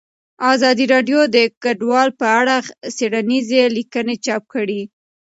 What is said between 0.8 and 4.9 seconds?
راډیو د کډوال په اړه څېړنیزې لیکنې چاپ کړي.